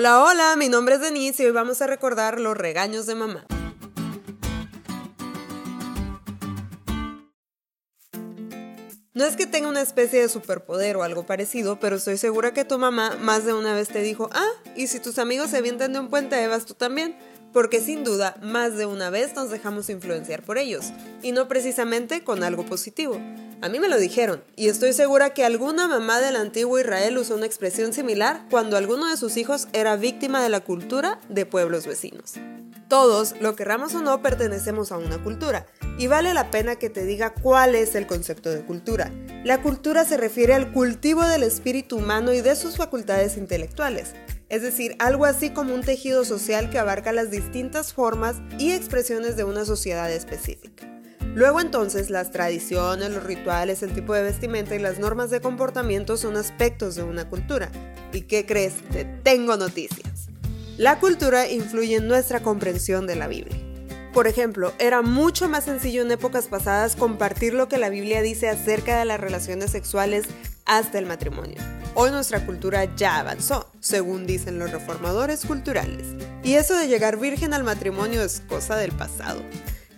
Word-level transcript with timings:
Hola, 0.00 0.24
hola, 0.24 0.56
mi 0.56 0.70
nombre 0.70 0.94
es 0.94 1.02
Denise 1.02 1.42
y 1.42 1.46
hoy 1.46 1.52
vamos 1.52 1.82
a 1.82 1.86
recordar 1.86 2.40
los 2.40 2.56
regaños 2.56 3.04
de 3.04 3.14
mamá. 3.14 3.44
No 9.12 9.24
es 9.24 9.34
que 9.34 9.46
tenga 9.46 9.68
una 9.68 9.80
especie 9.80 10.20
de 10.20 10.28
superpoder 10.28 10.96
o 10.96 11.02
algo 11.02 11.26
parecido, 11.26 11.80
pero 11.80 11.96
estoy 11.96 12.16
segura 12.16 12.54
que 12.54 12.64
tu 12.64 12.78
mamá 12.78 13.16
más 13.20 13.44
de 13.44 13.52
una 13.52 13.74
vez 13.74 13.88
te 13.88 14.02
dijo, 14.02 14.30
ah, 14.32 14.50
y 14.76 14.86
si 14.86 15.00
tus 15.00 15.18
amigos 15.18 15.50
se 15.50 15.56
avientan 15.56 15.92
de 15.92 15.98
un 15.98 16.10
puente, 16.10 16.46
vas 16.46 16.64
tú 16.64 16.74
también 16.74 17.16
porque 17.52 17.80
sin 17.80 18.04
duda 18.04 18.36
más 18.40 18.76
de 18.76 18.86
una 18.86 19.10
vez 19.10 19.34
nos 19.34 19.50
dejamos 19.50 19.90
influenciar 19.90 20.44
por 20.44 20.58
ellos, 20.58 20.92
y 21.22 21.32
no 21.32 21.48
precisamente 21.48 22.22
con 22.22 22.44
algo 22.44 22.64
positivo. 22.64 23.20
A 23.60 23.68
mí 23.68 23.80
me 23.80 23.88
lo 23.88 23.98
dijeron, 23.98 24.44
y 24.54 24.68
estoy 24.68 24.92
segura 24.92 25.34
que 25.34 25.44
alguna 25.44 25.88
mamá 25.88 26.20
del 26.20 26.36
antiguo 26.36 26.78
Israel 26.78 27.18
usó 27.18 27.34
una 27.34 27.46
expresión 27.46 27.92
similar 27.92 28.46
cuando 28.48 28.76
alguno 28.76 29.10
de 29.10 29.16
sus 29.16 29.36
hijos 29.36 29.66
era 29.72 29.96
víctima 29.96 30.40
de 30.40 30.48
la 30.50 30.60
cultura 30.60 31.20
de 31.28 31.46
pueblos 31.46 31.84
vecinos. 31.84 32.34
Todos, 32.88 33.34
lo 33.40 33.54
querramos 33.54 33.94
o 33.94 34.02
no, 34.02 34.22
pertenecemos 34.22 34.92
a 34.92 34.98
una 34.98 35.22
cultura, 35.22 35.66
y 36.00 36.08
vale 36.08 36.34
la 36.34 36.50
pena 36.50 36.74
que 36.74 36.90
te 36.90 37.04
diga 37.04 37.32
cuál 37.34 37.76
es 37.76 37.94
el 37.94 38.08
concepto 38.08 38.50
de 38.50 38.62
cultura. 38.62 39.12
La 39.44 39.62
cultura 39.62 40.04
se 40.04 40.16
refiere 40.16 40.54
al 40.54 40.72
cultivo 40.72 41.24
del 41.24 41.44
espíritu 41.44 41.98
humano 41.98 42.32
y 42.32 42.40
de 42.40 42.56
sus 42.56 42.76
facultades 42.76 43.36
intelectuales 43.36 44.14
es 44.50 44.62
decir, 44.62 44.96
algo 44.98 45.24
así 45.24 45.50
como 45.50 45.72
un 45.72 45.82
tejido 45.82 46.24
social 46.24 46.70
que 46.70 46.80
abarca 46.80 47.12
las 47.12 47.30
distintas 47.30 47.92
formas 47.92 48.36
y 48.58 48.72
expresiones 48.72 49.36
de 49.36 49.44
una 49.44 49.64
sociedad 49.64 50.10
específica. 50.12 50.86
Luego 51.34 51.60
entonces 51.60 52.10
las 52.10 52.32
tradiciones, 52.32 53.10
los 53.10 53.22
rituales, 53.22 53.84
el 53.84 53.94
tipo 53.94 54.12
de 54.12 54.24
vestimenta 54.24 54.74
y 54.74 54.80
las 54.80 54.98
normas 54.98 55.30
de 55.30 55.40
comportamiento 55.40 56.16
son 56.16 56.36
aspectos 56.36 56.96
de 56.96 57.04
una 57.04 57.28
cultura. 57.28 57.70
¿Y 58.12 58.22
qué 58.22 58.44
crees? 58.44 58.74
Te 58.90 59.04
tengo 59.04 59.56
noticias. 59.56 60.28
La 60.76 60.98
cultura 60.98 61.48
influye 61.48 61.94
en 61.94 62.08
nuestra 62.08 62.42
comprensión 62.42 63.06
de 63.06 63.14
la 63.14 63.28
Biblia. 63.28 63.69
Por 64.12 64.26
ejemplo, 64.26 64.72
era 64.80 65.02
mucho 65.02 65.48
más 65.48 65.64
sencillo 65.64 66.02
en 66.02 66.10
épocas 66.10 66.48
pasadas 66.48 66.96
compartir 66.96 67.54
lo 67.54 67.68
que 67.68 67.78
la 67.78 67.90
Biblia 67.90 68.22
dice 68.22 68.48
acerca 68.48 68.98
de 68.98 69.04
las 69.04 69.20
relaciones 69.20 69.70
sexuales 69.70 70.24
hasta 70.64 70.98
el 70.98 71.06
matrimonio. 71.06 71.58
Hoy 71.94 72.10
nuestra 72.10 72.44
cultura 72.44 72.84
ya 72.96 73.18
avanzó, 73.18 73.70
según 73.78 74.26
dicen 74.26 74.58
los 74.58 74.72
reformadores 74.72 75.44
culturales. 75.44 76.08
Y 76.42 76.54
eso 76.54 76.76
de 76.76 76.88
llegar 76.88 77.18
virgen 77.18 77.54
al 77.54 77.62
matrimonio 77.62 78.22
es 78.22 78.42
cosa 78.48 78.76
del 78.76 78.92
pasado. 78.92 79.42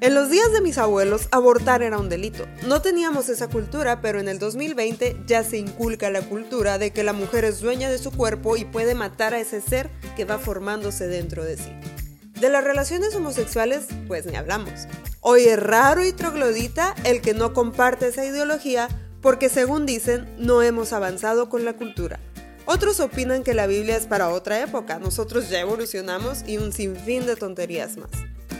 En 0.00 0.14
los 0.14 0.30
días 0.30 0.50
de 0.52 0.60
mis 0.60 0.78
abuelos, 0.78 1.28
abortar 1.30 1.82
era 1.82 1.98
un 1.98 2.08
delito. 2.08 2.46
No 2.66 2.82
teníamos 2.82 3.28
esa 3.28 3.48
cultura, 3.48 4.00
pero 4.00 4.18
en 4.18 4.28
el 4.28 4.38
2020 4.38 5.24
ya 5.26 5.44
se 5.44 5.58
inculca 5.58 6.10
la 6.10 6.22
cultura 6.22 6.78
de 6.78 6.90
que 6.90 7.04
la 7.04 7.12
mujer 7.12 7.44
es 7.44 7.60
dueña 7.60 7.90
de 7.90 7.98
su 7.98 8.10
cuerpo 8.10 8.56
y 8.56 8.64
puede 8.64 8.94
matar 8.94 9.34
a 9.34 9.40
ese 9.40 9.60
ser 9.60 9.90
que 10.16 10.24
va 10.24 10.38
formándose 10.38 11.06
dentro 11.06 11.44
de 11.44 11.58
sí. 11.58 11.99
De 12.40 12.48
las 12.48 12.64
relaciones 12.64 13.14
homosexuales, 13.14 13.84
pues 14.08 14.24
ni 14.24 14.34
hablamos. 14.34 14.86
Hoy 15.20 15.42
es 15.42 15.62
raro 15.62 16.02
y 16.02 16.12
troglodita 16.12 16.94
el 17.04 17.20
que 17.20 17.34
no 17.34 17.52
comparte 17.52 18.08
esa 18.08 18.24
ideología 18.24 18.88
porque 19.20 19.50
según 19.50 19.84
dicen, 19.84 20.26
no 20.38 20.62
hemos 20.62 20.94
avanzado 20.94 21.50
con 21.50 21.66
la 21.66 21.74
cultura. 21.74 22.18
Otros 22.64 22.98
opinan 23.00 23.42
que 23.42 23.52
la 23.52 23.66
Biblia 23.66 23.94
es 23.94 24.06
para 24.06 24.30
otra 24.30 24.62
época, 24.62 24.98
nosotros 24.98 25.50
ya 25.50 25.60
evolucionamos 25.60 26.42
y 26.46 26.56
un 26.56 26.72
sinfín 26.72 27.26
de 27.26 27.36
tonterías 27.36 27.98
más. 27.98 28.10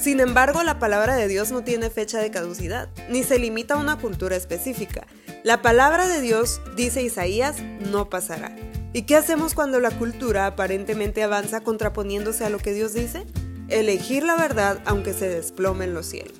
Sin 0.00 0.18
embargo, 0.18 0.64
la 0.64 0.80
palabra 0.80 1.14
de 1.14 1.28
Dios 1.28 1.52
no 1.52 1.62
tiene 1.62 1.88
fecha 1.88 2.18
de 2.18 2.32
caducidad, 2.32 2.88
ni 3.08 3.22
se 3.22 3.38
limita 3.38 3.74
a 3.74 3.78
una 3.78 3.98
cultura 3.98 4.34
específica. 4.34 5.06
La 5.44 5.62
palabra 5.62 6.08
de 6.08 6.20
Dios, 6.20 6.60
dice 6.74 7.02
Isaías, 7.02 7.56
no 7.92 8.10
pasará. 8.10 8.56
¿Y 8.92 9.02
qué 9.02 9.14
hacemos 9.14 9.54
cuando 9.54 9.78
la 9.78 9.92
cultura 9.92 10.46
aparentemente 10.46 11.22
avanza 11.22 11.60
contraponiéndose 11.60 12.44
a 12.44 12.50
lo 12.50 12.58
que 12.58 12.72
Dios 12.72 12.94
dice? 12.94 13.24
Elegir 13.68 14.22
la 14.24 14.36
verdad 14.36 14.80
aunque 14.86 15.12
se 15.12 15.28
desplomen 15.28 15.94
los 15.94 16.06
cielos. 16.06 16.38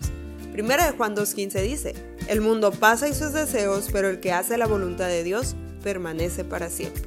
Primera 0.52 0.86
de 0.86 0.96
Juan 0.96 1.14
2.15 1.14 1.62
dice, 1.62 1.94
el 2.26 2.40
mundo 2.40 2.70
pasa 2.72 3.08
y 3.08 3.14
sus 3.14 3.32
deseos, 3.32 3.90
pero 3.92 4.08
el 4.08 4.18
que 4.18 4.32
hace 4.32 4.58
la 4.58 4.66
voluntad 4.66 5.08
de 5.08 5.22
Dios 5.22 5.54
permanece 5.82 6.44
para 6.44 6.70
siempre. 6.70 7.02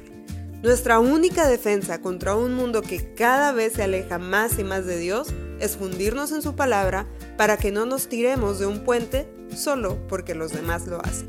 Nuestra 0.62 1.00
única 1.00 1.48
defensa 1.48 2.00
contra 2.00 2.36
un 2.36 2.54
mundo 2.54 2.82
que 2.82 3.14
cada 3.14 3.50
vez 3.50 3.72
se 3.72 3.82
aleja 3.82 4.18
más 4.18 4.58
y 4.60 4.64
más 4.64 4.86
de 4.86 4.96
Dios 4.96 5.28
es 5.58 5.76
fundirnos 5.76 6.30
en 6.30 6.40
su 6.40 6.54
palabra 6.54 7.06
para 7.36 7.56
que 7.56 7.72
no 7.72 7.84
nos 7.84 8.08
tiremos 8.08 8.60
de 8.60 8.66
un 8.66 8.84
puente 8.84 9.28
solo 9.56 9.98
porque 10.08 10.36
los 10.36 10.52
demás 10.52 10.86
lo 10.86 11.04
hacen. 11.04 11.28